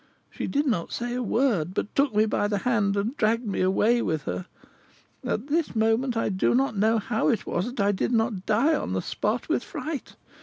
[0.31, 3.61] She did not say a word, but took me by the hand and dragged me
[3.61, 4.47] away with her.
[5.23, 8.73] At this moment, I do not know how it was that I did not die
[8.73, 10.15] on the spot with fright.